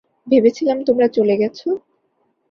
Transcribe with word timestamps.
ভেবেছিলাম 0.27 0.77
তোমরা 0.83 1.07
চলে 1.07 1.35
গেছো। 1.37 1.69